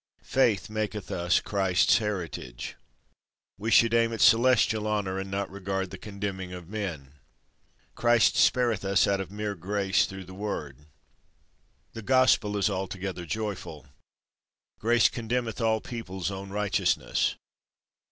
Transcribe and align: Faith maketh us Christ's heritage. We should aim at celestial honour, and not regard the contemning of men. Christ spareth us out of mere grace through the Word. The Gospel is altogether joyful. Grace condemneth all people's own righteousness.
Faith 0.23 0.67
maketh 0.67 1.11
us 1.11 1.39
Christ's 1.39 1.99
heritage. 1.99 2.75
We 3.59 3.69
should 3.69 3.93
aim 3.93 4.11
at 4.13 4.19
celestial 4.19 4.87
honour, 4.87 5.19
and 5.19 5.29
not 5.29 5.47
regard 5.51 5.91
the 5.91 5.99
contemning 5.99 6.53
of 6.53 6.67
men. 6.67 7.13
Christ 7.93 8.35
spareth 8.35 8.83
us 8.83 9.05
out 9.05 9.19
of 9.21 9.29
mere 9.29 9.53
grace 9.53 10.07
through 10.07 10.23
the 10.25 10.33
Word. 10.33 10.87
The 11.93 12.01
Gospel 12.01 12.57
is 12.57 12.67
altogether 12.67 13.27
joyful. 13.27 13.89
Grace 14.79 15.07
condemneth 15.07 15.61
all 15.61 15.81
people's 15.81 16.31
own 16.31 16.49
righteousness. 16.49 17.35